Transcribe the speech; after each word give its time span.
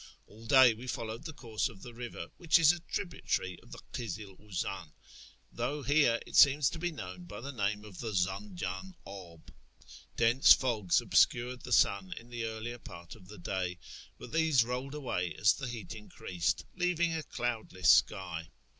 All 0.25 0.47
day 0.47 0.73
we 0.73 0.87
followed 0.87 1.25
the 1.25 1.31
course 1.31 1.69
of 1.69 1.83
the 1.83 1.93
river, 1.93 2.29
which 2.37 2.57
is 2.57 2.71
a 2.71 2.79
tributary 2.79 3.59
of 3.61 3.71
the 3.71 3.77
Kizil 3.93 4.35
Uzan, 4.39 4.93
though 5.51 5.83
here 5.83 6.19
it 6.25 6.35
seems 6.35 6.71
to 6.71 6.79
be 6.79 6.91
known 6.91 7.25
by 7.25 7.39
the 7.39 7.51
name 7.51 7.85
of 7.85 7.99
the 7.99 8.09
Zanj; 8.11 8.63
in 8.63 8.95
ab. 9.05 9.53
Dense 10.17 10.53
fogs 10.53 11.01
obscured 11.01 11.61
the 11.61 11.71
sun 11.71 12.13
in 12.17 12.31
the 12.31 12.45
earlier 12.45 12.79
part 12.79 13.13
of 13.13 13.27
the 13.27 13.37
day, 13.37 13.77
but 14.17 14.31
these 14.31 14.63
rolled 14.63 14.95
away 14.95 15.35
as 15.35 15.53
the 15.53 15.67
heat 15.67 15.93
increased, 15.93 16.65
leaving 16.75 17.13
a 17.13 17.21
cloudless 17.21 17.91
sky. 17.91 18.49